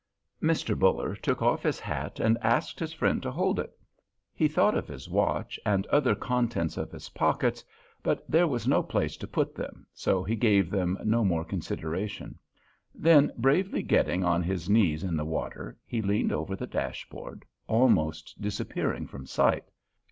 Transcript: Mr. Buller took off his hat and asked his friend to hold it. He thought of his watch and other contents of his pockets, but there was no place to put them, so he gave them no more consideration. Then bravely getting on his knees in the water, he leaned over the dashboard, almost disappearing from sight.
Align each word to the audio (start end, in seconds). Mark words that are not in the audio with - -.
Mr. 0.41 0.75
Buller 0.75 1.15
took 1.15 1.43
off 1.43 1.61
his 1.61 1.79
hat 1.79 2.19
and 2.19 2.35
asked 2.41 2.79
his 2.79 2.91
friend 2.91 3.21
to 3.21 3.29
hold 3.29 3.59
it. 3.59 3.77
He 4.33 4.47
thought 4.47 4.75
of 4.75 4.87
his 4.87 5.07
watch 5.07 5.59
and 5.63 5.85
other 5.91 6.15
contents 6.15 6.75
of 6.75 6.91
his 6.91 7.09
pockets, 7.09 7.63
but 8.01 8.25
there 8.27 8.47
was 8.47 8.67
no 8.67 8.81
place 8.81 9.15
to 9.17 9.27
put 9.27 9.53
them, 9.53 9.85
so 9.93 10.23
he 10.23 10.35
gave 10.35 10.71
them 10.71 10.97
no 11.05 11.23
more 11.23 11.45
consideration. 11.45 12.39
Then 12.95 13.31
bravely 13.37 13.83
getting 13.83 14.23
on 14.23 14.41
his 14.41 14.67
knees 14.67 15.03
in 15.03 15.15
the 15.15 15.23
water, 15.23 15.77
he 15.85 16.01
leaned 16.01 16.31
over 16.31 16.55
the 16.55 16.65
dashboard, 16.65 17.45
almost 17.67 18.41
disappearing 18.41 19.05
from 19.05 19.27
sight. 19.27 19.69